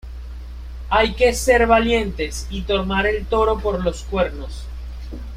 Hay 0.89 1.13
que 1.13 1.31
ser 1.31 1.67
valientes 1.67 2.47
y 2.49 2.63
tomar 2.63 3.05
el 3.05 3.23
toro 3.27 3.59
por 3.59 3.83
los 3.83 4.01
cuernos 4.01 4.65